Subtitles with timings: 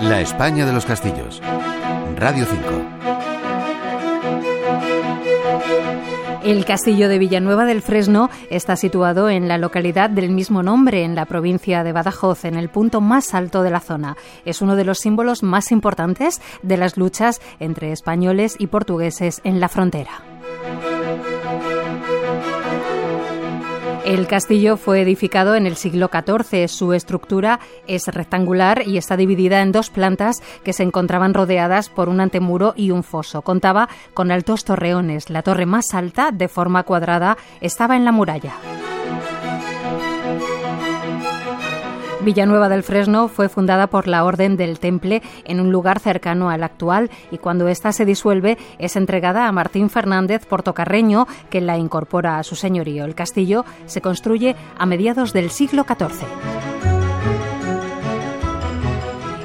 [0.00, 1.40] La España de los Castillos.
[2.16, 3.02] Radio 5.
[6.44, 11.14] El castillo de Villanueva del Fresno está situado en la localidad del mismo nombre, en
[11.14, 14.16] la provincia de Badajoz, en el punto más alto de la zona.
[14.44, 19.60] Es uno de los símbolos más importantes de las luchas entre españoles y portugueses en
[19.60, 20.31] la frontera.
[24.12, 26.68] El castillo fue edificado en el siglo XIV.
[26.68, 32.10] Su estructura es rectangular y está dividida en dos plantas que se encontraban rodeadas por
[32.10, 33.40] un antemuro y un foso.
[33.40, 35.30] Contaba con altos torreones.
[35.30, 38.52] La torre más alta, de forma cuadrada, estaba en la muralla.
[42.24, 46.62] Villanueva del Fresno fue fundada por la Orden del Temple en un lugar cercano al
[46.62, 52.38] actual y cuando ésta se disuelve es entregada a Martín Fernández Portocarreño, que la incorpora
[52.38, 53.04] a su señorío.
[53.04, 57.01] El castillo se construye a mediados del siglo XIV.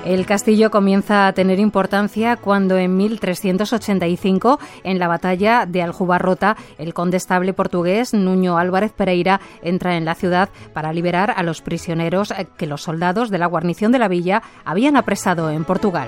[0.08, 6.94] El castillo comienza a tener importancia cuando en 1385, en la batalla de Aljubarrota, el
[6.94, 12.67] condestable portugués Nuño Álvarez Pereira entra en la ciudad para liberar a los prisioneros que
[12.67, 16.08] los soldados de la guarnición de la villa habían apresado en Portugal.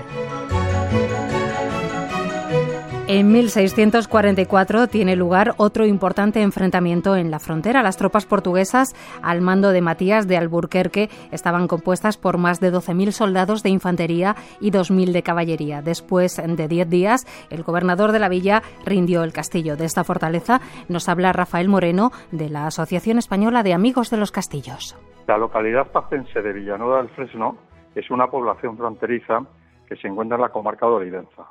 [3.12, 7.82] En 1644 tiene lugar otro importante enfrentamiento en la frontera.
[7.82, 13.10] Las tropas portuguesas, al mando de Matías de Alburquerque, estaban compuestas por más de 12.000
[13.10, 15.82] soldados de infantería y 2.000 de caballería.
[15.82, 19.76] Después de 10 días, el gobernador de la villa rindió el castillo.
[19.76, 24.30] De esta fortaleza nos habla Rafael Moreno, de la Asociación Española de Amigos de los
[24.30, 24.96] Castillos.
[25.26, 27.56] La localidad pacense de Villanueva del Fresno
[27.96, 29.42] es una población fronteriza
[29.88, 31.48] que se encuentra en la comarca de Olivenza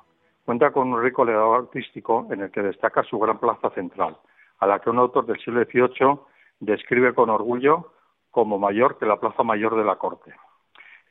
[0.49, 4.17] Cuenta con un rico legado artístico en el que destaca su gran plaza central,
[4.57, 6.21] a la que un autor del siglo XVIII
[6.59, 7.93] describe con orgullo
[8.31, 10.33] como mayor que la plaza mayor de la corte.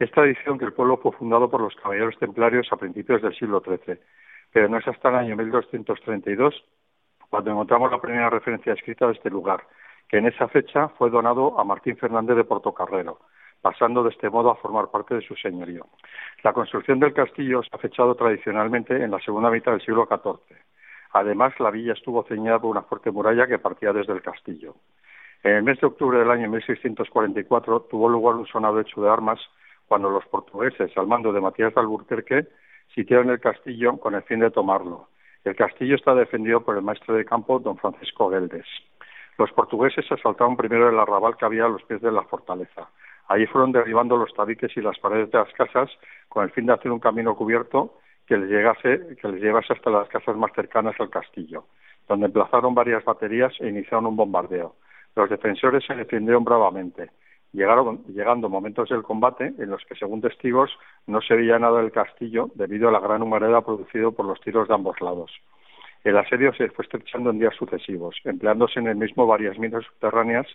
[0.01, 3.63] Es tradición que el pueblo fue fundado por los caballeros templarios a principios del siglo
[3.65, 4.01] XIII,
[4.53, 6.65] pero no es hasta el año 1232
[7.31, 9.63] cuando encontramos la primera referencia escrita de este lugar,
[10.09, 13.21] que en esa fecha fue donado a Martín Fernández de Portocarrero,
[13.61, 15.87] pasando de este modo a formar parte de su señorío.
[16.43, 20.57] La construcción del castillo se ha fechado tradicionalmente en la segunda mitad del siglo XIV.
[21.13, 24.75] Además, la villa estuvo ceñida por una fuerte muralla que partía desde el castillo.
[25.43, 29.41] En el mes de octubre del año 1644 tuvo lugar un sonado hecho de armas
[29.87, 32.47] cuando los portugueses, al mando de Matías de Alburquerque,
[32.95, 35.09] sitiaron el castillo con el fin de tomarlo.
[35.45, 38.67] El castillo está defendido por el maestro de campo, don Francisco Geldes.
[39.39, 42.89] Los portugueses asaltaron primero el arrabal que había a los pies de la fortaleza.
[43.29, 45.91] Allí fueron derribando los tabiques y las paredes de las casas
[46.29, 47.95] con el fin de hacer un camino cubierto
[48.27, 51.65] que les, llegase, que les llevase hasta las casas más cercanas al castillo,
[52.09, 54.77] donde emplazaron varias baterías e iniciaron un bombardeo.
[55.15, 57.11] Los defensores se defendieron bravamente,
[57.53, 60.71] Llegaron, llegando momentos del combate en los que, según testigos,
[61.07, 64.69] no se veía nada del castillo debido a la gran humareda producido por los tiros
[64.69, 65.33] de ambos lados.
[66.05, 70.47] El asedio se fue estrechando en días sucesivos, empleándose en el mismo varias minas subterráneas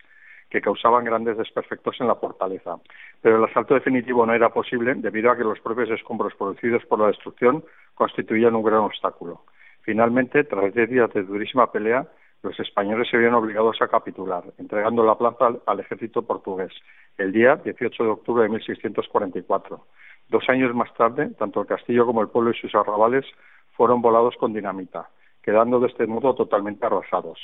[0.53, 2.75] que causaban grandes desperfectos en la fortaleza.
[3.24, 7.00] Pero el asalto definitivo no era posible debido a que los propios escombros producidos por
[7.00, 7.64] la destrucción
[7.96, 9.41] constituían un gran obstáculo.
[9.81, 12.06] Finalmente, tras diez días de durísima pelea,
[12.44, 16.72] los españoles se vieron obligados a capitular, entregando la plaza al, ejército portugués
[17.18, 19.88] el día 18 de octubre de 1644.
[20.30, 23.25] Dos años más tarde, tanto el castillo como el pueblo y sus arrabales
[23.72, 25.09] fueron volados con dinamita,
[25.41, 27.40] quedando de este modo totalmente arrasados.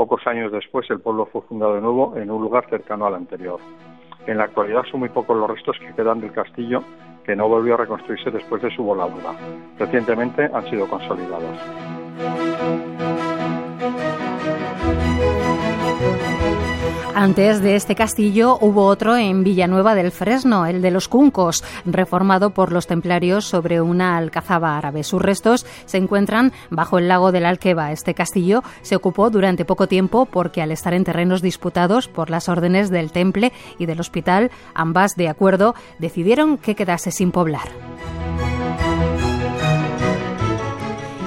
[0.00, 3.60] Pocos años después el pueblo fue fundado de nuevo en un lugar cercano al anterior.
[4.26, 6.82] En la actualidad son muy pocos los restos que quedan del castillo
[7.22, 9.34] que no volvió a reconstruirse después de su voladura.
[9.78, 11.54] Recientemente han sido consolidados.
[17.14, 22.50] Antes de este castillo hubo otro en Villanueva del Fresno, el de los Cuncos, reformado
[22.50, 25.02] por los templarios sobre una alcazaba árabe.
[25.02, 27.92] Sus restos se encuentran bajo el lago del Alqueva.
[27.92, 32.48] Este castillo se ocupó durante poco tiempo porque al estar en terrenos disputados por las
[32.48, 37.68] órdenes del Temple y del Hospital, ambas de acuerdo decidieron que quedase sin poblar.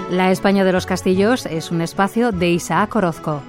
[0.09, 3.41] La España de los Castillos es un espacio de Isaac Orozco.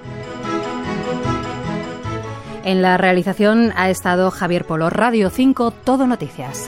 [2.65, 6.67] En la realización ha estado Javier Polo, Radio 5, Todo Noticias.